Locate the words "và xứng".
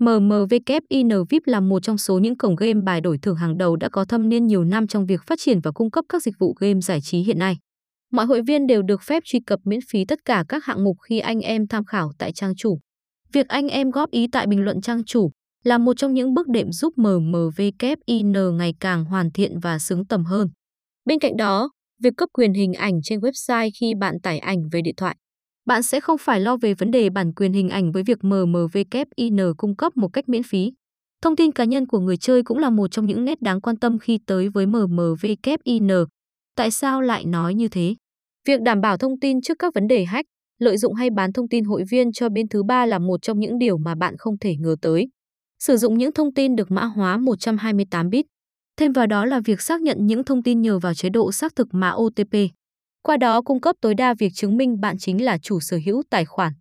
19.60-20.06